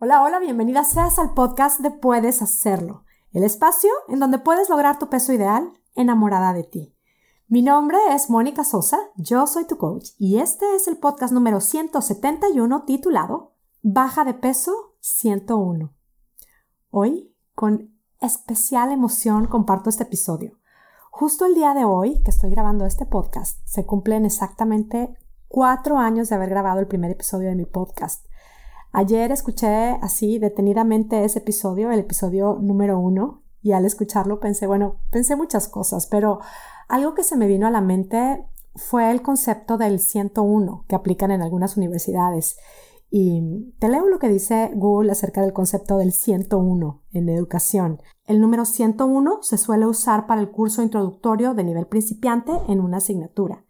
Hola, 0.00 0.22
hola, 0.22 0.38
bienvenida 0.38 0.84
seas 0.84 1.18
al 1.18 1.34
podcast 1.34 1.80
de 1.80 1.90
Puedes 1.90 2.40
Hacerlo, 2.40 3.02
el 3.32 3.42
espacio 3.42 3.90
en 4.06 4.20
donde 4.20 4.38
puedes 4.38 4.68
lograr 4.68 5.00
tu 5.00 5.08
peso 5.08 5.32
ideal 5.32 5.72
enamorada 5.96 6.52
de 6.52 6.62
ti. 6.62 6.94
Mi 7.48 7.62
nombre 7.62 7.98
es 8.10 8.30
Mónica 8.30 8.62
Sosa, 8.62 8.96
yo 9.16 9.48
soy 9.48 9.66
tu 9.66 9.76
coach 9.76 10.10
y 10.16 10.38
este 10.38 10.76
es 10.76 10.86
el 10.86 10.98
podcast 10.98 11.32
número 11.32 11.60
171 11.60 12.84
titulado 12.84 13.56
Baja 13.82 14.22
de 14.22 14.34
peso 14.34 14.94
101. 15.00 15.92
Hoy, 16.90 17.34
con 17.56 17.90
especial 18.20 18.92
emoción, 18.92 19.48
comparto 19.48 19.90
este 19.90 20.04
episodio. 20.04 20.60
Justo 21.10 21.44
el 21.44 21.56
día 21.56 21.74
de 21.74 21.84
hoy 21.84 22.22
que 22.22 22.30
estoy 22.30 22.50
grabando 22.50 22.86
este 22.86 23.04
podcast, 23.04 23.58
se 23.64 23.84
cumplen 23.84 24.26
exactamente 24.26 25.18
cuatro 25.48 25.98
años 25.98 26.28
de 26.28 26.36
haber 26.36 26.50
grabado 26.50 26.78
el 26.78 26.86
primer 26.86 27.10
episodio 27.10 27.48
de 27.48 27.56
mi 27.56 27.64
podcast. 27.64 28.27
Ayer 28.98 29.30
escuché 29.30 29.96
así 30.02 30.40
detenidamente 30.40 31.24
ese 31.24 31.38
episodio, 31.38 31.92
el 31.92 32.00
episodio 32.00 32.58
número 32.60 32.98
uno, 32.98 33.44
y 33.62 33.70
al 33.70 33.84
escucharlo 33.84 34.40
pensé, 34.40 34.66
bueno, 34.66 34.96
pensé 35.12 35.36
muchas 35.36 35.68
cosas, 35.68 36.08
pero 36.08 36.40
algo 36.88 37.14
que 37.14 37.22
se 37.22 37.36
me 37.36 37.46
vino 37.46 37.68
a 37.68 37.70
la 37.70 37.80
mente 37.80 38.44
fue 38.74 39.12
el 39.12 39.22
concepto 39.22 39.78
del 39.78 40.00
101 40.00 40.84
que 40.88 40.96
aplican 40.96 41.30
en 41.30 41.42
algunas 41.42 41.76
universidades. 41.76 42.58
Y 43.08 43.72
te 43.78 43.88
leo 43.88 44.08
lo 44.08 44.18
que 44.18 44.28
dice 44.28 44.72
Google 44.74 45.12
acerca 45.12 45.42
del 45.42 45.52
concepto 45.52 45.96
del 45.98 46.10
101 46.10 47.04
en 47.12 47.28
educación. 47.28 48.02
El 48.24 48.40
número 48.40 48.64
101 48.64 49.38
se 49.42 49.58
suele 49.58 49.86
usar 49.86 50.26
para 50.26 50.40
el 50.40 50.50
curso 50.50 50.82
introductorio 50.82 51.54
de 51.54 51.62
nivel 51.62 51.86
principiante 51.86 52.50
en 52.66 52.80
una 52.80 52.96
asignatura. 52.96 53.64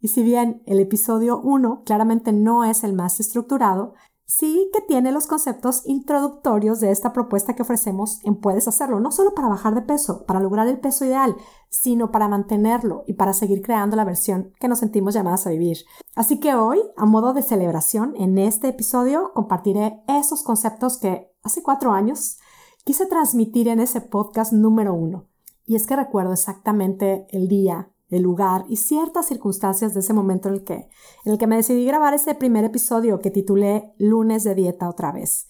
Y 0.00 0.08
si 0.08 0.24
bien 0.24 0.64
el 0.66 0.80
episodio 0.80 1.40
1 1.40 1.84
claramente 1.86 2.32
no 2.32 2.64
es 2.64 2.82
el 2.82 2.92
más 2.92 3.20
estructurado, 3.20 3.94
sí 4.26 4.70
que 4.72 4.80
tiene 4.80 5.12
los 5.12 5.26
conceptos 5.26 5.82
introductorios 5.86 6.80
de 6.80 6.90
esta 6.90 7.12
propuesta 7.12 7.54
que 7.54 7.62
ofrecemos 7.62 8.20
en 8.24 8.36
Puedes 8.36 8.68
hacerlo, 8.68 9.00
no 9.00 9.10
solo 9.12 9.34
para 9.34 9.48
bajar 9.48 9.74
de 9.74 9.82
peso, 9.82 10.24
para 10.26 10.40
lograr 10.40 10.68
el 10.68 10.80
peso 10.80 11.04
ideal, 11.04 11.36
sino 11.68 12.10
para 12.10 12.28
mantenerlo 12.28 13.04
y 13.06 13.14
para 13.14 13.32
seguir 13.32 13.62
creando 13.62 13.96
la 13.96 14.04
versión 14.04 14.52
que 14.60 14.68
nos 14.68 14.78
sentimos 14.78 15.14
llamadas 15.14 15.46
a 15.46 15.50
vivir. 15.50 15.78
Así 16.14 16.40
que 16.40 16.54
hoy, 16.54 16.78
a 16.96 17.06
modo 17.06 17.32
de 17.32 17.42
celebración, 17.42 18.14
en 18.16 18.38
este 18.38 18.68
episodio 18.68 19.32
compartiré 19.34 20.02
esos 20.08 20.42
conceptos 20.42 20.98
que 20.98 21.32
hace 21.42 21.62
cuatro 21.62 21.92
años 21.92 22.38
quise 22.84 23.06
transmitir 23.06 23.68
en 23.68 23.80
ese 23.80 24.00
podcast 24.00 24.52
número 24.52 24.94
uno. 24.94 25.28
Y 25.66 25.76
es 25.76 25.86
que 25.86 25.96
recuerdo 25.96 26.32
exactamente 26.32 27.26
el 27.30 27.48
día 27.48 27.93
lugar 28.22 28.64
y 28.68 28.76
ciertas 28.76 29.26
circunstancias 29.26 29.94
de 29.94 30.00
ese 30.00 30.12
momento 30.12 30.48
en 30.48 30.54
el 30.54 30.64
que, 30.64 30.88
en 31.24 31.32
el 31.32 31.38
que 31.38 31.46
me 31.46 31.56
decidí 31.56 31.84
grabar 31.84 32.14
ese 32.14 32.34
primer 32.34 32.64
episodio 32.64 33.20
que 33.20 33.30
titulé 33.30 33.92
Lunes 33.98 34.44
de 34.44 34.54
Dieta 34.54 34.88
otra 34.88 35.12
vez. 35.12 35.48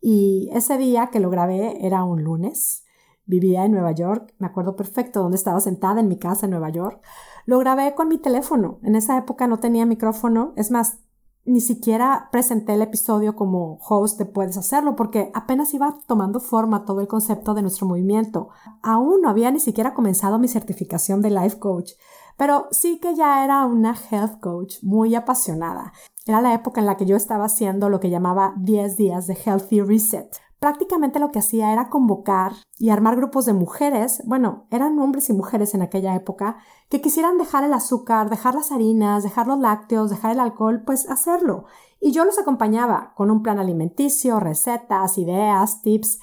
Y 0.00 0.50
ese 0.52 0.78
día 0.78 1.10
que 1.12 1.20
lo 1.20 1.30
grabé 1.30 1.86
era 1.86 2.04
un 2.04 2.24
lunes. 2.24 2.84
Vivía 3.24 3.64
en 3.64 3.72
Nueva 3.72 3.92
York, 3.92 4.34
me 4.38 4.48
acuerdo 4.48 4.74
perfecto 4.74 5.20
dónde 5.20 5.36
estaba 5.36 5.60
sentada 5.60 6.00
en 6.00 6.08
mi 6.08 6.18
casa 6.18 6.46
en 6.46 6.50
Nueva 6.50 6.70
York. 6.70 7.00
Lo 7.46 7.58
grabé 7.60 7.94
con 7.94 8.08
mi 8.08 8.18
teléfono. 8.18 8.80
En 8.82 8.96
esa 8.96 9.16
época 9.16 9.46
no 9.46 9.58
tenía 9.58 9.86
micrófono. 9.86 10.52
Es 10.56 10.72
más, 10.72 10.98
ni 11.44 11.60
siquiera 11.60 12.28
presenté 12.30 12.74
el 12.74 12.82
episodio 12.82 13.34
como 13.34 13.78
host 13.88 14.18
de 14.18 14.26
Puedes 14.26 14.56
Hacerlo 14.56 14.94
porque 14.94 15.30
apenas 15.34 15.74
iba 15.74 15.98
tomando 16.06 16.40
forma 16.40 16.84
todo 16.84 17.00
el 17.00 17.08
concepto 17.08 17.54
de 17.54 17.62
nuestro 17.62 17.86
movimiento. 17.86 18.50
Aún 18.82 19.22
no 19.22 19.28
había 19.28 19.50
ni 19.50 19.58
siquiera 19.58 19.94
comenzado 19.94 20.38
mi 20.38 20.48
certificación 20.48 21.20
de 21.20 21.30
life 21.30 21.58
coach, 21.58 21.92
pero 22.36 22.68
sí 22.70 22.98
que 23.00 23.14
ya 23.14 23.44
era 23.44 23.66
una 23.66 23.96
health 24.10 24.40
coach 24.40 24.76
muy 24.82 25.14
apasionada. 25.14 25.92
Era 26.26 26.40
la 26.40 26.54
época 26.54 26.80
en 26.80 26.86
la 26.86 26.96
que 26.96 27.06
yo 27.06 27.16
estaba 27.16 27.46
haciendo 27.46 27.88
lo 27.88 27.98
que 27.98 28.10
llamaba 28.10 28.54
10 28.58 28.96
días 28.96 29.26
de 29.26 29.34
Healthy 29.34 29.80
Reset 29.82 30.51
prácticamente 30.62 31.18
lo 31.18 31.32
que 31.32 31.40
hacía 31.40 31.72
era 31.72 31.90
convocar 31.90 32.52
y 32.78 32.90
armar 32.90 33.16
grupos 33.16 33.46
de 33.46 33.52
mujeres, 33.52 34.22
bueno, 34.26 34.68
eran 34.70 34.96
hombres 35.00 35.28
y 35.28 35.32
mujeres 35.32 35.74
en 35.74 35.82
aquella 35.82 36.14
época, 36.14 36.58
que 36.88 37.00
quisieran 37.00 37.36
dejar 37.36 37.64
el 37.64 37.72
azúcar, 37.72 38.30
dejar 38.30 38.54
las 38.54 38.70
harinas, 38.70 39.24
dejar 39.24 39.48
los 39.48 39.58
lácteos, 39.58 40.08
dejar 40.08 40.30
el 40.30 40.38
alcohol, 40.38 40.84
pues 40.86 41.10
hacerlo. 41.10 41.64
Y 42.00 42.12
yo 42.12 42.24
los 42.24 42.38
acompañaba 42.38 43.12
con 43.16 43.32
un 43.32 43.42
plan 43.42 43.58
alimenticio, 43.58 44.38
recetas, 44.38 45.18
ideas, 45.18 45.82
tips. 45.82 46.20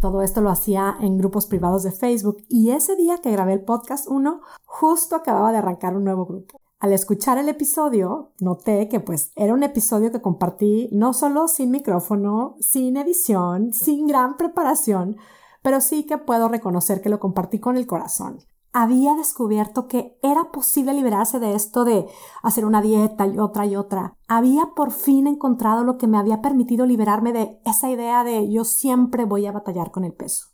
Todo 0.00 0.22
esto 0.22 0.40
lo 0.40 0.48
hacía 0.48 0.96
en 1.00 1.18
grupos 1.18 1.44
privados 1.44 1.82
de 1.82 1.92
Facebook 1.92 2.38
y 2.48 2.70
ese 2.70 2.96
día 2.96 3.18
que 3.18 3.32
grabé 3.32 3.52
el 3.52 3.64
podcast 3.64 4.08
1, 4.08 4.40
justo 4.64 5.14
acababa 5.14 5.52
de 5.52 5.58
arrancar 5.58 5.94
un 5.94 6.04
nuevo 6.04 6.24
grupo. 6.24 6.58
Al 6.78 6.92
escuchar 6.92 7.38
el 7.38 7.48
episodio, 7.48 8.32
noté 8.38 8.88
que 8.88 9.00
pues 9.00 9.32
era 9.34 9.54
un 9.54 9.62
episodio 9.62 10.12
que 10.12 10.20
compartí 10.20 10.90
no 10.92 11.14
solo 11.14 11.48
sin 11.48 11.70
micrófono, 11.70 12.56
sin 12.60 12.98
edición, 12.98 13.72
sin 13.72 14.06
gran 14.06 14.36
preparación, 14.36 15.16
pero 15.62 15.80
sí 15.80 16.04
que 16.04 16.18
puedo 16.18 16.48
reconocer 16.48 17.00
que 17.00 17.08
lo 17.08 17.18
compartí 17.18 17.60
con 17.60 17.78
el 17.78 17.86
corazón. 17.86 18.40
Había 18.74 19.14
descubierto 19.14 19.88
que 19.88 20.18
era 20.22 20.52
posible 20.52 20.92
liberarse 20.92 21.38
de 21.38 21.54
esto 21.54 21.86
de 21.86 22.08
hacer 22.42 22.66
una 22.66 22.82
dieta 22.82 23.26
y 23.26 23.38
otra 23.38 23.64
y 23.64 23.74
otra. 23.74 24.14
Había 24.28 24.74
por 24.76 24.90
fin 24.90 25.26
encontrado 25.26 25.82
lo 25.82 25.96
que 25.96 26.06
me 26.06 26.18
había 26.18 26.42
permitido 26.42 26.84
liberarme 26.84 27.32
de 27.32 27.58
esa 27.64 27.88
idea 27.88 28.22
de 28.22 28.52
yo 28.52 28.64
siempre 28.64 29.24
voy 29.24 29.46
a 29.46 29.52
batallar 29.52 29.92
con 29.92 30.04
el 30.04 30.12
peso. 30.12 30.48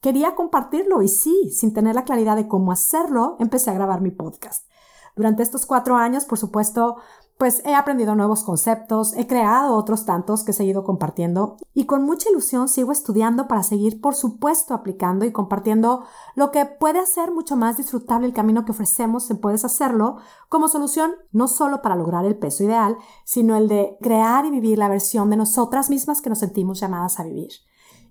Quería 0.00 0.34
compartirlo 0.34 1.02
y 1.02 1.08
sí, 1.08 1.50
sin 1.50 1.74
tener 1.74 1.94
la 1.94 2.04
claridad 2.04 2.34
de 2.34 2.48
cómo 2.48 2.72
hacerlo, 2.72 3.36
empecé 3.38 3.68
a 3.68 3.74
grabar 3.74 4.00
mi 4.00 4.10
podcast. 4.10 4.69
Durante 5.20 5.42
estos 5.42 5.66
cuatro 5.66 5.96
años, 5.98 6.24
por 6.24 6.38
supuesto, 6.38 6.96
pues 7.36 7.60
he 7.66 7.74
aprendido 7.74 8.14
nuevos 8.14 8.42
conceptos, 8.42 9.12
he 9.14 9.26
creado 9.26 9.76
otros 9.76 10.06
tantos 10.06 10.44
que 10.44 10.52
he 10.52 10.54
seguido 10.54 10.82
compartiendo 10.82 11.58
y 11.74 11.84
con 11.84 12.04
mucha 12.04 12.30
ilusión 12.30 12.70
sigo 12.70 12.90
estudiando 12.90 13.46
para 13.46 13.62
seguir, 13.62 14.00
por 14.00 14.14
supuesto, 14.14 14.72
aplicando 14.72 15.26
y 15.26 15.30
compartiendo 15.30 16.04
lo 16.36 16.50
que 16.50 16.64
puede 16.64 17.00
hacer 17.00 17.32
mucho 17.32 17.54
más 17.54 17.76
disfrutable 17.76 18.28
el 18.28 18.32
camino 18.32 18.64
que 18.64 18.72
ofrecemos 18.72 19.30
en 19.30 19.36
Puedes 19.36 19.66
Hacerlo 19.66 20.16
como 20.48 20.68
solución 20.68 21.10
no 21.32 21.48
solo 21.48 21.82
para 21.82 21.96
lograr 21.96 22.24
el 22.24 22.38
peso 22.38 22.64
ideal, 22.64 22.96
sino 23.26 23.56
el 23.56 23.68
de 23.68 23.98
crear 24.00 24.46
y 24.46 24.50
vivir 24.50 24.78
la 24.78 24.88
versión 24.88 25.28
de 25.28 25.36
nosotras 25.36 25.90
mismas 25.90 26.22
que 26.22 26.30
nos 26.30 26.38
sentimos 26.38 26.80
llamadas 26.80 27.20
a 27.20 27.24
vivir. 27.24 27.50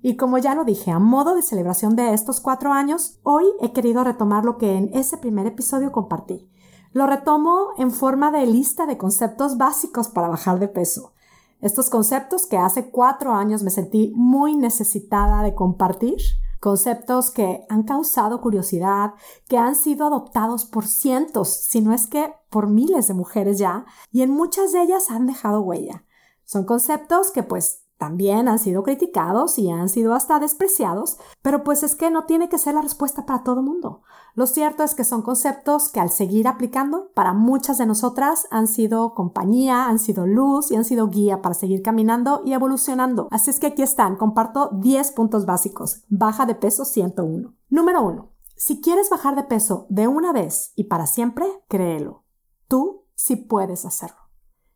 Y 0.04 0.16
como 0.16 0.38
ya 0.38 0.54
lo 0.54 0.64
dije, 0.64 0.92
a 0.92 1.00
modo 1.00 1.34
de 1.34 1.42
celebración 1.42 1.96
de 1.96 2.14
estos 2.14 2.40
cuatro 2.40 2.72
años, 2.72 3.20
hoy 3.24 3.46
he 3.62 3.74
querido 3.74 4.04
retomar 4.04 4.46
lo 4.46 4.60
que 4.60 4.76
en 4.76 4.92
ese 4.94 5.18
primer 5.18 5.48
episodio 5.48 5.92
compartí 5.92 6.52
lo 6.92 7.06
retomo 7.06 7.70
en 7.78 7.92
forma 7.92 8.32
de 8.32 8.46
lista 8.46 8.86
de 8.86 8.98
conceptos 8.98 9.58
básicos 9.58 10.08
para 10.08 10.28
bajar 10.28 10.60
de 10.60 10.68
peso. 10.68 11.14
Estos 11.62 11.90
conceptos 11.90 12.46
que 12.46 12.58
hace 12.58 12.90
cuatro 12.90 13.34
años 13.34 13.64
me 13.64 13.70
sentí 13.70 14.14
muy 14.16 14.56
necesitada 14.56 15.44
de 15.44 15.54
compartir, 15.54 16.18
conceptos 16.60 17.32
que 17.32 17.66
han 17.70 17.84
causado 17.84 18.42
curiosidad, 18.42 19.14
que 19.48 19.58
han 19.58 19.76
sido 19.76 20.08
adoptados 20.08 20.66
por 20.66 20.88
cientos, 20.88 21.50
si 21.50 21.82
no 21.82 21.94
es 21.94 22.08
que 22.08 22.34
por 22.50 22.68
miles 22.68 23.08
de 23.08 23.14
mujeres 23.14 23.58
ya, 23.58 23.86
y 24.12 24.22
en 24.22 24.32
muchas 24.32 24.72
de 24.72 24.82
ellas 24.82 25.12
han 25.12 25.26
dejado 25.26 25.62
huella. 25.62 26.06
Son 26.46 26.66
conceptos 26.66 27.32
que 27.32 27.44
pues 27.44 27.84
también 28.00 28.48
han 28.48 28.60
sido 28.60 28.82
criticados 28.82 29.60
y 29.60 29.70
han 29.70 29.90
sido 29.90 30.14
hasta 30.14 30.40
despreciados, 30.40 31.18
pero 31.42 31.66
pues 31.66 31.84
es 31.84 31.96
que 31.96 32.10
no 32.10 32.24
tiene 32.24 32.48
que 32.48 32.58
ser 32.58 32.74
la 32.76 32.82
respuesta 32.82 33.26
para 33.26 33.44
todo 33.44 33.62
mundo. 33.62 34.04
Lo 34.36 34.48
cierto 34.48 34.84
es 34.84 34.96
que 34.96 35.04
son 35.04 35.22
conceptos 35.22 35.90
que 35.90 36.00
al 36.00 36.10
seguir 36.10 36.48
aplicando, 36.48 37.12
para 37.14 37.34
muchas 37.34 37.78
de 37.78 37.86
nosotras 37.86 38.48
han 38.52 38.68
sido 38.68 39.14
compañía, 39.14 39.88
han 39.88 40.00
sido 40.00 40.26
luz 40.26 40.72
y 40.72 40.78
han 40.78 40.86
sido 40.86 41.10
guía 41.10 41.42
para 41.42 41.54
seguir 41.54 41.82
caminando 41.82 42.42
y 42.46 42.54
evolucionando. 42.54 43.28
Así 43.32 43.50
es 43.50 43.60
que 43.60 43.68
aquí 43.68 43.82
están, 43.82 44.16
comparto 44.16 44.70
10 44.80 45.12
puntos 45.12 45.46
básicos. 45.46 46.04
Baja 46.08 46.46
de 46.46 46.56
peso 46.56 46.86
101. 46.86 47.54
Número 47.68 48.02
1. 48.02 48.32
Si 48.56 48.80
quieres 48.80 49.10
bajar 49.10 49.36
de 49.36 49.44
peso 49.44 49.88
de 49.90 50.08
una 50.08 50.32
vez 50.32 50.72
y 50.78 50.86
para 50.86 51.06
siempre, 51.06 51.46
créelo. 51.68 52.24
Tú 52.70 53.04
sí 53.14 53.36
puedes 53.36 53.84
hacerlo. 53.84 54.20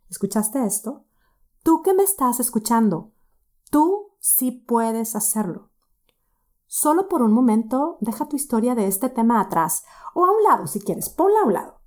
¿Escuchaste 0.09 0.65
esto? 0.65 1.05
Tú 1.63 1.81
que 1.81 1.93
me 1.93 2.03
estás 2.03 2.41
escuchando, 2.41 3.12
Tú 3.73 4.11
sí 4.19 4.51
puedes 4.51 5.15
hacerlo. 5.15 5.71
Solo 6.67 7.07
por 7.07 7.23
un 7.23 7.33
momento 7.33 7.97
deja 8.01 8.29
tu 8.29 8.35
historia 8.35 8.75
de 8.75 8.85
este 8.85 9.09
tema 9.09 9.41
atrás 9.41 9.83
o 10.13 10.25
a 10.25 10.31
un 10.31 10.43
lado 10.43 10.67
si 10.67 10.79
quieres, 10.79 11.09
ponla 11.09 11.39
a 11.41 11.45
un 11.47 11.53
lado. 11.53 11.79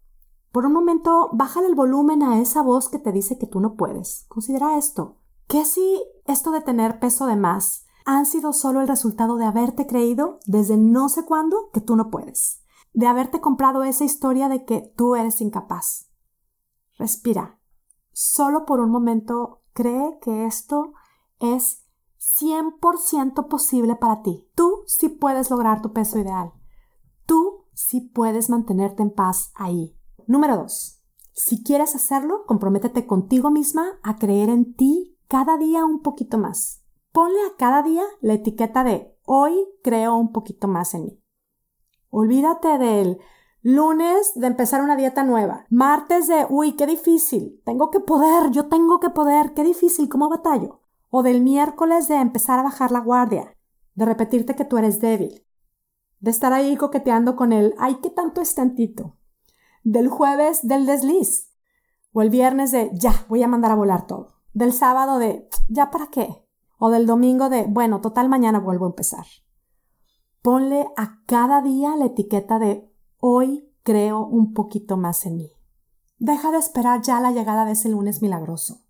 Por 0.50 0.66
un 0.66 0.72
momento 0.72 1.30
bájale 1.32 1.68
el 1.68 1.76
volumen 1.76 2.24
a 2.24 2.40
esa 2.40 2.60
voz 2.60 2.88
que 2.88 2.98
te 2.98 3.12
dice 3.12 3.38
que 3.38 3.46
tú 3.46 3.60
no 3.60 3.76
puedes. 3.76 4.24
Considera 4.26 4.76
esto. 4.76 5.18
¿Qué 5.46 5.64
si 5.64 6.02
esto 6.24 6.50
de 6.50 6.60
tener 6.60 6.98
peso 6.98 7.26
de 7.26 7.36
más 7.36 7.84
han 8.04 8.26
sido 8.26 8.52
solo 8.52 8.80
el 8.80 8.88
resultado 8.88 9.36
de 9.36 9.44
haberte 9.44 9.86
creído 9.86 10.40
desde 10.44 10.76
no 10.76 11.08
sé 11.08 11.24
cuándo 11.24 11.70
que 11.72 11.80
tú 11.80 11.94
no 11.94 12.10
puedes? 12.10 12.64
De 12.94 13.06
haberte 13.06 13.40
comprado 13.40 13.84
esa 13.84 14.02
historia 14.02 14.48
de 14.48 14.64
que 14.64 14.92
tú 14.96 15.14
eres 15.14 15.40
incapaz. 15.40 16.10
Respira. 16.98 17.60
Solo 18.10 18.64
por 18.66 18.80
un 18.80 18.90
momento 18.90 19.62
cree 19.72 20.18
que 20.20 20.46
esto 20.46 20.92
es 21.40 21.84
100% 22.18 23.48
posible 23.48 23.96
para 23.96 24.22
ti. 24.22 24.48
Tú 24.54 24.82
sí 24.86 25.08
puedes 25.08 25.50
lograr 25.50 25.82
tu 25.82 25.92
peso 25.92 26.18
ideal. 26.18 26.52
Tú 27.26 27.66
sí 27.72 28.00
puedes 28.00 28.50
mantenerte 28.50 29.02
en 29.02 29.10
paz 29.10 29.52
ahí. 29.54 29.96
Número 30.26 30.56
2. 30.56 31.02
Si 31.32 31.62
quieres 31.62 31.94
hacerlo, 31.94 32.44
comprométete 32.46 33.06
contigo 33.06 33.50
misma 33.50 33.98
a 34.02 34.16
creer 34.16 34.48
en 34.48 34.74
ti 34.74 35.18
cada 35.28 35.58
día 35.58 35.84
un 35.84 36.00
poquito 36.00 36.38
más. 36.38 36.82
Ponle 37.12 37.38
a 37.46 37.56
cada 37.56 37.82
día 37.82 38.04
la 38.20 38.34
etiqueta 38.34 38.84
de 38.84 39.16
hoy 39.24 39.52
creo 39.82 40.16
un 40.16 40.32
poquito 40.32 40.68
más 40.68 40.94
en 40.94 41.04
mí. 41.04 41.22
Olvídate 42.10 42.78
del 42.78 43.18
lunes 43.62 44.32
de 44.34 44.46
empezar 44.46 44.82
una 44.82 44.96
dieta 44.96 45.24
nueva, 45.24 45.66
martes 45.68 46.28
de 46.28 46.46
uy, 46.48 46.76
qué 46.76 46.86
difícil, 46.86 47.60
tengo 47.64 47.90
que 47.90 48.00
poder, 48.00 48.50
yo 48.52 48.68
tengo 48.68 49.00
que 49.00 49.10
poder, 49.10 49.54
qué 49.54 49.64
difícil, 49.64 50.08
¿cómo 50.08 50.28
batallo? 50.28 50.80
O 51.18 51.22
del 51.22 51.40
miércoles 51.40 52.08
de 52.08 52.16
empezar 52.16 52.58
a 52.58 52.62
bajar 52.62 52.92
la 52.92 53.00
guardia, 53.00 53.56
de 53.94 54.04
repetirte 54.04 54.54
que 54.54 54.66
tú 54.66 54.76
eres 54.76 55.00
débil, 55.00 55.46
de 56.20 56.30
estar 56.30 56.52
ahí 56.52 56.76
coqueteando 56.76 57.36
con 57.36 57.54
el 57.54 57.74
ay, 57.78 58.00
qué 58.02 58.10
tanto 58.10 58.42
es 58.42 58.54
tantito, 58.54 59.16
del 59.82 60.08
jueves 60.08 60.68
del 60.68 60.84
desliz, 60.84 61.54
o 62.12 62.20
el 62.20 62.28
viernes 62.28 62.70
de 62.70 62.90
ya, 62.92 63.24
voy 63.30 63.42
a 63.42 63.48
mandar 63.48 63.70
a 63.70 63.76
volar 63.76 64.06
todo, 64.06 64.42
del 64.52 64.74
sábado 64.74 65.18
de 65.18 65.48
ya 65.70 65.90
para 65.90 66.08
qué, 66.08 66.46
o 66.76 66.90
del 66.90 67.06
domingo 67.06 67.48
de 67.48 67.62
bueno, 67.62 68.02
total 68.02 68.28
mañana 68.28 68.60
vuelvo 68.60 68.84
a 68.84 68.90
empezar. 68.90 69.24
Ponle 70.42 70.86
a 70.98 71.22
cada 71.24 71.62
día 71.62 71.96
la 71.96 72.04
etiqueta 72.04 72.58
de 72.58 72.92
hoy 73.20 73.72
creo 73.84 74.26
un 74.26 74.52
poquito 74.52 74.98
más 74.98 75.24
en 75.24 75.38
mí. 75.38 75.50
Deja 76.18 76.50
de 76.50 76.58
esperar 76.58 77.00
ya 77.00 77.20
la 77.20 77.30
llegada 77.30 77.64
de 77.64 77.72
ese 77.72 77.88
lunes 77.88 78.20
milagroso. 78.20 78.85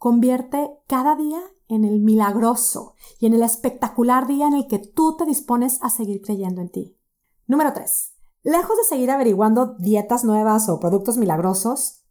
Convierte 0.00 0.82
cada 0.86 1.14
día 1.14 1.42
en 1.68 1.84
el 1.84 2.00
milagroso 2.00 2.94
y 3.18 3.26
en 3.26 3.34
el 3.34 3.42
espectacular 3.42 4.26
día 4.26 4.46
en 4.46 4.54
el 4.54 4.66
que 4.66 4.78
tú 4.78 5.14
te 5.18 5.26
dispones 5.26 5.78
a 5.82 5.90
seguir 5.90 6.22
creyendo 6.22 6.62
en 6.62 6.70
ti. 6.70 6.98
Número 7.46 7.74
3. 7.74 8.14
Lejos 8.44 8.78
de 8.78 8.84
seguir 8.84 9.10
averiguando 9.10 9.74
dietas 9.78 10.24
nuevas 10.24 10.70
o 10.70 10.80
productos 10.80 11.18
milagrosos, 11.18 12.06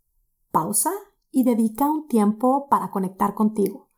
pausa 0.52 0.92
y 1.32 1.46
dedica 1.46 1.90
un 1.90 2.08
tiempo 2.08 2.68
para 2.70 2.92
conectar 2.92 3.34
contigo, 3.34 3.90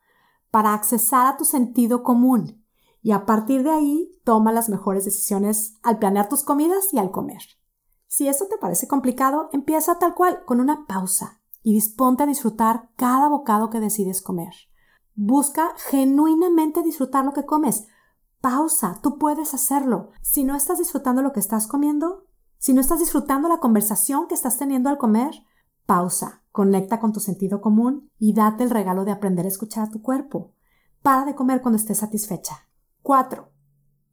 para 0.52 0.74
accesar 0.74 1.28
a 1.28 1.36
tu 1.36 1.44
sentido 1.44 2.02
común 2.02 2.64
y 3.02 3.12
a 3.12 3.26
partir 3.26 3.64
de 3.64 3.72
ahí 3.72 4.22
toma 4.24 4.54
las 4.54 4.70
mejores 4.70 5.04
decisiones 5.04 5.78
al 5.84 6.00
planear 6.00 6.30
tus 6.30 6.44
comidas 6.44 6.94
y 6.94 6.98
al 6.98 7.12
comer. 7.12 7.42
Si 8.08 8.30
eso 8.30 8.46
te 8.48 8.58
parece 8.58 8.88
complicado, 8.88 9.50
empieza 9.52 10.00
tal 10.00 10.16
cual, 10.16 10.46
con 10.46 10.62
una 10.62 10.86
pausa 10.88 11.41
y 11.64 11.74
disponte 11.74 12.24
a 12.24 12.28
disfrutar 12.28 12.90
cada 12.96 13.30
bocado 13.30 13.70
que 13.70 13.80
decides 13.80 14.22
comer. 14.22 14.54
Busca 15.16 15.74
genuinamente 15.90 16.84
disfrutar 16.84 17.26
lo 17.26 17.34
que 17.34 17.46
comes. 17.46 17.88
Pausa, 18.40 19.00
tú 19.04 19.18
puedes 19.18 19.54
hacerlo. 19.54 20.12
Si 20.22 20.44
no 20.44 20.56
estás 20.56 20.80
disfrutando 20.80 21.22
lo 21.22 21.32
que 21.32 21.40
estás 21.40 21.68
comiendo, 21.68 22.26
si 22.58 22.74
no 22.74 22.82
estás 22.82 23.00
disfrutando 23.00 23.50
la 23.50 23.60
conversación 23.60 24.28
que 24.28 24.36
estás 24.36 24.58
teniendo 24.58 24.90
al 24.90 24.98
comer, 24.98 25.32
pausa, 25.86 26.44
conecta 26.52 27.00
con 27.00 27.14
tu 27.14 27.20
sentido 27.20 27.62
común 27.62 28.10
y 28.18 28.34
date 28.34 28.64
el 28.64 28.70
regalo 28.70 29.06
de 29.06 29.12
aprender 29.12 29.46
a 29.46 29.50
escuchar 29.50 29.88
a 29.88 29.92
tu 29.92 30.02
cuerpo. 30.02 30.54
Para 31.02 31.26
de 31.26 31.36
comer 31.36 31.62
cuando 31.62 31.78
estés 31.78 32.00
satisfecha. 32.00 32.68
4. 33.02 33.52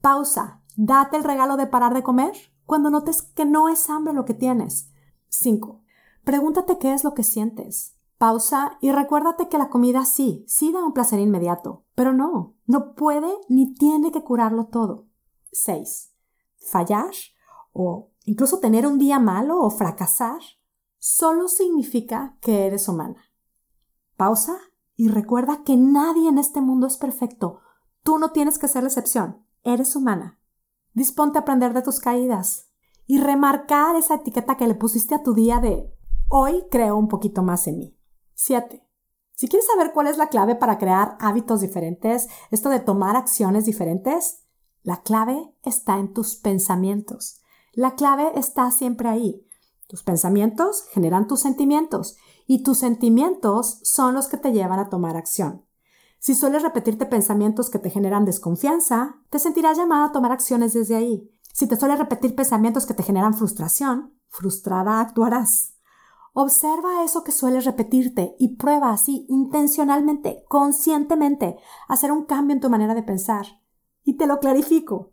Pausa. 0.00 0.62
Date 0.76 1.16
el 1.16 1.24
regalo 1.24 1.56
de 1.56 1.66
parar 1.66 1.92
de 1.92 2.02
comer 2.02 2.32
cuando 2.64 2.90
notes 2.90 3.22
que 3.22 3.44
no 3.44 3.68
es 3.68 3.88
hambre 3.90 4.14
lo 4.14 4.24
que 4.24 4.34
tienes. 4.34 4.90
5. 5.28 5.82
Pregúntate 6.28 6.76
qué 6.76 6.92
es 6.92 7.04
lo 7.04 7.14
que 7.14 7.22
sientes. 7.22 7.96
Pausa 8.18 8.76
y 8.82 8.92
recuérdate 8.92 9.48
que 9.48 9.56
la 9.56 9.70
comida 9.70 10.04
sí, 10.04 10.44
sí 10.46 10.72
da 10.72 10.84
un 10.84 10.92
placer 10.92 11.20
inmediato, 11.20 11.86
pero 11.94 12.12
no, 12.12 12.54
no 12.66 12.94
puede 12.94 13.32
ni 13.48 13.72
tiene 13.72 14.12
que 14.12 14.22
curarlo 14.22 14.66
todo. 14.66 15.06
6. 15.52 16.12
Fallar 16.70 17.14
o 17.72 18.10
incluso 18.26 18.60
tener 18.60 18.86
un 18.86 18.98
día 18.98 19.18
malo 19.18 19.58
o 19.58 19.70
fracasar 19.70 20.38
solo 20.98 21.48
significa 21.48 22.36
que 22.42 22.66
eres 22.66 22.90
humana. 22.90 23.32
Pausa 24.18 24.58
y 24.96 25.08
recuerda 25.08 25.62
que 25.64 25.78
nadie 25.78 26.28
en 26.28 26.36
este 26.36 26.60
mundo 26.60 26.88
es 26.88 26.98
perfecto. 26.98 27.60
Tú 28.02 28.18
no 28.18 28.32
tienes 28.32 28.58
que 28.58 28.68
ser 28.68 28.82
la 28.82 28.90
excepción, 28.90 29.46
eres 29.62 29.96
humana. 29.96 30.38
Disponte 30.92 31.38
a 31.38 31.40
aprender 31.40 31.72
de 31.72 31.80
tus 31.80 32.00
caídas 32.00 32.68
y 33.06 33.18
remarcar 33.18 33.96
esa 33.96 34.16
etiqueta 34.16 34.58
que 34.58 34.68
le 34.68 34.74
pusiste 34.74 35.14
a 35.14 35.22
tu 35.22 35.32
día 35.32 35.58
de 35.60 35.90
hoy 36.28 36.64
creo 36.70 36.96
un 36.96 37.08
poquito 37.08 37.42
más 37.42 37.66
en 37.66 37.78
mí. 37.78 37.98
7. 38.34 38.84
Si 39.34 39.48
quieres 39.48 39.66
saber 39.66 39.92
cuál 39.92 40.08
es 40.08 40.18
la 40.18 40.28
clave 40.28 40.54
para 40.56 40.78
crear 40.78 41.16
hábitos 41.20 41.60
diferentes, 41.60 42.28
esto 42.50 42.68
de 42.70 42.80
tomar 42.80 43.16
acciones 43.16 43.64
diferentes, 43.64 44.44
la 44.82 45.02
clave 45.02 45.54
está 45.62 45.98
en 45.98 46.12
tus 46.12 46.36
pensamientos. 46.36 47.40
La 47.72 47.94
clave 47.94 48.32
está 48.34 48.70
siempre 48.70 49.08
ahí. 49.08 49.46
Tus 49.86 50.02
pensamientos 50.02 50.84
generan 50.90 51.26
tus 51.26 51.40
sentimientos 51.40 52.16
y 52.46 52.62
tus 52.62 52.78
sentimientos 52.78 53.80
son 53.82 54.14
los 54.14 54.28
que 54.28 54.36
te 54.36 54.52
llevan 54.52 54.80
a 54.80 54.88
tomar 54.88 55.16
acción. 55.16 55.64
Si 56.18 56.34
sueles 56.34 56.62
repetirte 56.62 57.06
pensamientos 57.06 57.70
que 57.70 57.78
te 57.78 57.90
generan 57.90 58.24
desconfianza, 58.24 59.22
te 59.30 59.38
sentirás 59.38 59.78
llamada 59.78 60.06
a 60.06 60.12
tomar 60.12 60.32
acciones 60.32 60.72
desde 60.74 60.96
ahí. 60.96 61.30
Si 61.52 61.66
te 61.66 61.76
sueles 61.76 61.98
repetir 61.98 62.34
pensamientos 62.34 62.86
que 62.86 62.94
te 62.94 63.02
generan 63.02 63.34
frustración, 63.34 64.14
frustrada 64.28 65.00
actuarás. 65.00 65.77
Observa 66.40 67.02
eso 67.02 67.24
que 67.24 67.32
sueles 67.32 67.64
repetirte 67.64 68.36
y 68.38 68.54
prueba 68.54 68.92
así 68.92 69.26
intencionalmente, 69.28 70.44
conscientemente, 70.48 71.56
hacer 71.88 72.12
un 72.12 72.26
cambio 72.26 72.54
en 72.54 72.60
tu 72.60 72.70
manera 72.70 72.94
de 72.94 73.02
pensar. 73.02 73.44
Y 74.04 74.18
te 74.18 74.28
lo 74.28 74.38
clarifico. 74.38 75.10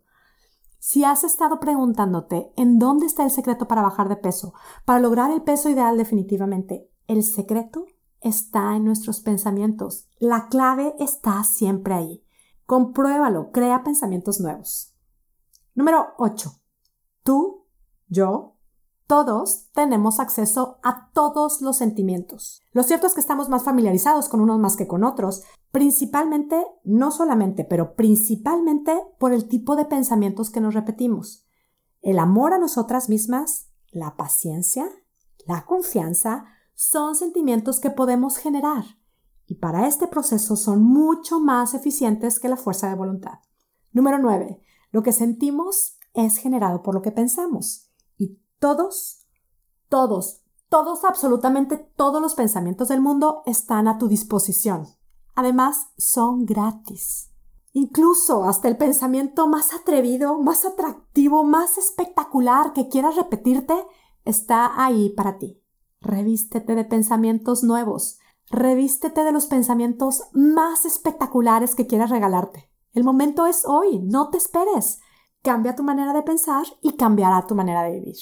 Si 0.77 1.03
has 1.03 1.23
estado 1.23 1.59
preguntándote 1.59 2.53
en 2.57 2.77
dónde 2.77 3.07
está 3.07 3.23
el 3.23 3.31
secreto 3.31 3.67
para 3.67 3.81
bajar 3.81 4.07
de 4.07 4.17
peso, 4.17 4.53
para 4.85 4.99
lograr 4.99 5.31
el 5.31 5.41
peso 5.41 5.67
ideal 5.67 5.97
definitivamente, 5.97 6.91
el 7.07 7.23
secreto 7.23 7.87
está 8.21 8.75
en 8.75 8.85
nuestros 8.85 9.21
pensamientos. 9.21 10.07
La 10.19 10.47
clave 10.47 10.93
está 10.99 11.43
siempre 11.43 11.95
ahí. 11.95 12.23
Compruébalo, 12.67 13.49
crea 13.51 13.83
pensamientos 13.83 14.39
nuevos. 14.39 14.93
Número 15.73 16.05
8. 16.19 16.51
Tú, 17.23 17.65
yo, 18.09 18.54
todos 19.07 19.69
tenemos 19.73 20.19
acceso 20.19 20.79
a 20.83 21.11
todos 21.13 21.61
los 21.61 21.77
sentimientos. 21.77 22.63
Lo 22.71 22.83
cierto 22.83 23.07
es 23.07 23.13
que 23.13 23.19
estamos 23.19 23.49
más 23.49 23.63
familiarizados 23.63 24.29
con 24.29 24.41
unos 24.41 24.59
más 24.59 24.75
que 24.75 24.87
con 24.87 25.03
otros, 25.03 25.43
principalmente, 25.71 26.65
no 26.83 27.11
solamente, 27.11 27.65
pero 27.65 27.95
principalmente 27.95 28.99
por 29.19 29.33
el 29.33 29.47
tipo 29.47 29.75
de 29.75 29.85
pensamientos 29.85 30.49
que 30.49 30.61
nos 30.61 30.73
repetimos. 30.73 31.45
El 32.01 32.19
amor 32.19 32.53
a 32.53 32.57
nosotras 32.57 33.09
mismas, 33.09 33.67
la 33.91 34.15
paciencia, 34.15 34.89
la 35.45 35.65
confianza, 35.65 36.45
son 36.73 37.15
sentimientos 37.15 37.79
que 37.79 37.89
podemos 37.89 38.37
generar 38.37 38.85
y 39.47 39.55
para 39.55 39.87
este 39.87 40.07
proceso 40.07 40.55
son 40.55 40.83
mucho 40.83 41.39
más 41.39 41.73
eficientes 41.73 42.39
que 42.39 42.49
la 42.49 42.57
fuerza 42.57 42.89
de 42.89 42.95
voluntad. 42.95 43.39
Número 43.91 44.17
9. 44.17 44.61
Lo 44.91 45.03
que 45.03 45.11
sentimos 45.11 45.97
es 46.13 46.37
generado 46.37 46.81
por 46.81 46.95
lo 46.95 47.01
que 47.01 47.11
pensamos 47.11 47.85
todos, 48.65 49.27
todos, 49.89 50.41
todos, 50.69 51.05
absolutamente 51.05 51.77
todos 51.77 52.19
los 52.19 52.33
pensamientos 52.33 52.87
del 52.87 52.99
mundo 52.99 53.43
están 53.45 53.87
a 53.87 53.99
tu 53.99 54.07
disposición. 54.07 54.87
Además, 55.35 55.89
son 55.99 56.45
gratis. 56.45 57.29
Incluso 57.73 58.43
hasta 58.45 58.67
el 58.67 58.75
pensamiento 58.75 59.45
más 59.45 59.71
atrevido, 59.71 60.39
más 60.39 60.65
atractivo, 60.65 61.43
más 61.43 61.77
espectacular 61.77 62.73
que 62.73 62.89
quieras 62.89 63.15
repetirte 63.15 63.75
está 64.23 64.83
ahí 64.83 65.11
para 65.11 65.37
ti. 65.37 65.61
Revístete 66.01 66.73
de 66.73 66.85
pensamientos 66.85 67.61
nuevos. 67.61 68.17
Revístete 68.49 69.23
de 69.23 69.31
los 69.31 69.45
pensamientos 69.45 70.23
más 70.33 70.85
espectaculares 70.85 71.75
que 71.75 71.85
quieras 71.85 72.09
regalarte. 72.09 72.71
El 72.93 73.03
momento 73.03 73.45
es 73.45 73.63
hoy, 73.63 73.99
no 73.99 74.31
te 74.31 74.37
esperes. 74.37 75.01
Cambia 75.43 75.75
tu 75.75 75.83
manera 75.83 76.13
de 76.13 76.23
pensar 76.23 76.65
y 76.81 76.93
cambiará 76.93 77.45
tu 77.45 77.53
manera 77.53 77.83
de 77.83 77.91
vivir. 77.99 78.15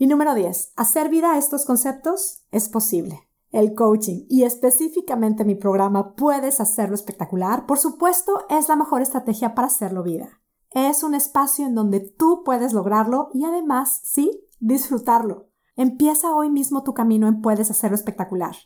Y 0.00 0.06
número 0.06 0.34
10. 0.34 0.72
¿Hacer 0.76 1.10
vida 1.10 1.34
a 1.34 1.36
estos 1.36 1.66
conceptos? 1.66 2.46
Es 2.52 2.70
posible. 2.70 3.28
El 3.50 3.74
coaching 3.74 4.24
y 4.30 4.44
específicamente 4.44 5.44
mi 5.44 5.56
programa 5.56 6.14
Puedes 6.14 6.58
hacerlo 6.58 6.94
espectacular, 6.94 7.66
por 7.66 7.78
supuesto, 7.78 8.46
es 8.48 8.70
la 8.70 8.76
mejor 8.76 9.02
estrategia 9.02 9.54
para 9.54 9.66
hacerlo 9.66 10.02
vida. 10.02 10.40
Es 10.70 11.02
un 11.02 11.12
espacio 11.12 11.66
en 11.66 11.74
donde 11.74 12.00
tú 12.00 12.44
puedes 12.46 12.72
lograrlo 12.72 13.28
y 13.34 13.44
además, 13.44 14.00
sí, 14.02 14.48
disfrutarlo. 14.58 15.50
Empieza 15.76 16.34
hoy 16.34 16.48
mismo 16.48 16.82
tu 16.82 16.94
camino 16.94 17.28
en 17.28 17.42
Puedes 17.42 17.70
Hacerlo 17.70 17.94
Espectacular. 17.94 18.56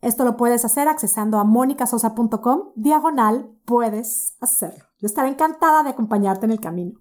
Esto 0.00 0.24
lo 0.24 0.36
puedes 0.36 0.64
hacer 0.64 0.88
accesando 0.88 1.38
a 1.38 1.44
monicasosa.com 1.44 2.72
diagonal 2.74 3.56
puedes 3.64 4.36
hacerlo. 4.40 4.86
Yo 4.98 5.06
estaré 5.06 5.28
encantada 5.28 5.84
de 5.84 5.90
acompañarte 5.90 6.46
en 6.46 6.50
el 6.50 6.60
camino. 6.60 6.98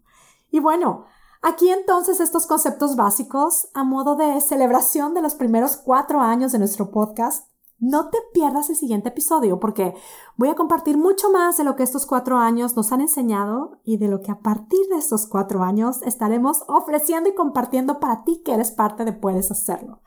Y 0.51 0.59
bueno, 0.59 1.05
aquí 1.41 1.69
entonces 1.69 2.19
estos 2.19 2.47
conceptos 2.47 2.95
básicos 2.95 3.69
a 3.73 3.83
modo 3.83 4.15
de 4.15 4.41
celebración 4.41 5.13
de 5.13 5.21
los 5.21 5.35
primeros 5.35 5.77
cuatro 5.77 6.19
años 6.21 6.51
de 6.51 6.59
nuestro 6.59 6.91
podcast 6.91 7.49
no 7.79 8.09
te 8.09 8.17
pierdas 8.33 8.69
el 8.69 8.75
siguiente 8.75 9.09
episodio 9.09 9.59
porque 9.59 9.93
voy 10.35 10.49
a 10.49 10.55
compartir 10.55 10.97
mucho 10.97 11.31
más 11.31 11.57
de 11.57 11.63
lo 11.63 11.75
que 11.77 11.83
estos 11.83 12.05
cuatro 12.05 12.37
años 12.37 12.75
nos 12.75 12.91
han 12.91 12.99
enseñado 13.01 13.79
y 13.83 13.97
de 13.97 14.09
lo 14.09 14.21
que 14.21 14.31
a 14.31 14.39
partir 14.39 14.85
de 14.89 14.97
estos 14.97 15.27
cuatro 15.27 15.63
años 15.63 16.01
estaremos 16.01 16.63
ofreciendo 16.67 17.29
y 17.29 17.35
compartiendo 17.35 17.99
para 17.99 18.25
ti 18.25 18.41
que 18.43 18.53
eres 18.53 18.71
parte 18.71 19.05
de 19.05 19.13
Puedes 19.13 19.49
Hacerlo. 19.49 20.01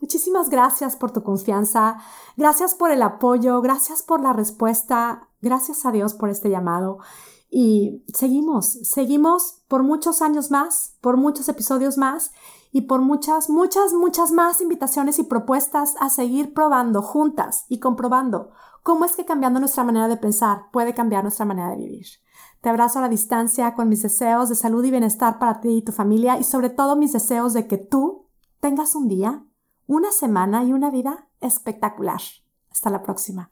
Muchísimas 0.00 0.48
gracias 0.48 0.96
por 0.96 1.12
tu 1.12 1.22
confianza, 1.22 1.98
gracias 2.36 2.74
por 2.74 2.90
el 2.90 3.02
apoyo, 3.02 3.60
gracias 3.60 4.02
por 4.02 4.20
la 4.20 4.32
respuesta, 4.32 5.28
gracias 5.40 5.86
a 5.86 5.92
Dios 5.92 6.14
por 6.14 6.30
este 6.30 6.50
llamado. 6.50 6.98
Y 7.54 8.02
seguimos, 8.14 8.78
seguimos 8.82 9.62
por 9.68 9.82
muchos 9.82 10.22
años 10.22 10.50
más, 10.50 10.96
por 11.02 11.18
muchos 11.18 11.50
episodios 11.50 11.98
más 11.98 12.30
y 12.72 12.82
por 12.82 13.02
muchas, 13.02 13.50
muchas, 13.50 13.92
muchas 13.92 14.32
más 14.32 14.62
invitaciones 14.62 15.18
y 15.18 15.24
propuestas 15.24 15.94
a 16.00 16.08
seguir 16.08 16.54
probando 16.54 17.02
juntas 17.02 17.66
y 17.68 17.78
comprobando 17.78 18.52
cómo 18.82 19.04
es 19.04 19.14
que 19.16 19.26
cambiando 19.26 19.60
nuestra 19.60 19.84
manera 19.84 20.08
de 20.08 20.16
pensar 20.16 20.70
puede 20.72 20.94
cambiar 20.94 21.24
nuestra 21.24 21.44
manera 21.44 21.68
de 21.68 21.76
vivir. 21.76 22.06
Te 22.62 22.70
abrazo 22.70 23.00
a 23.00 23.02
la 23.02 23.10
distancia 23.10 23.74
con 23.74 23.90
mis 23.90 24.00
deseos 24.00 24.48
de 24.48 24.54
salud 24.54 24.82
y 24.84 24.90
bienestar 24.90 25.38
para 25.38 25.60
ti 25.60 25.76
y 25.76 25.82
tu 25.82 25.92
familia 25.92 26.38
y 26.38 26.44
sobre 26.44 26.70
todo 26.70 26.96
mis 26.96 27.12
deseos 27.12 27.52
de 27.52 27.66
que 27.66 27.76
tú 27.76 28.30
tengas 28.60 28.94
un 28.94 29.08
día 29.08 29.44
una 29.86 30.10
semana 30.10 30.64
y 30.64 30.72
una 30.72 30.90
vida 30.90 31.28
espectacular. 31.42 32.22
Hasta 32.70 32.88
la 32.88 33.02
próxima. 33.02 33.51